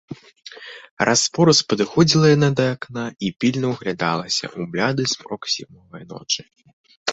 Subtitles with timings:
[1.09, 6.41] Раз-пораз падыходзіла яна да акна і пільна ўглядалася ў бляды змрок зімовае ночы.